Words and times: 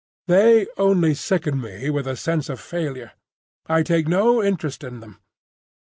They 0.25 0.65
only 0.77 1.13
sicken 1.13 1.61
me 1.61 1.91
with 1.91 2.07
a 2.07 2.15
sense 2.15 2.49
of 2.49 2.59
failure. 2.59 3.11
I 3.67 3.83
take 3.83 4.07
no 4.07 4.41
interest 4.41 4.83
in 4.83 4.99
them. 4.99 5.19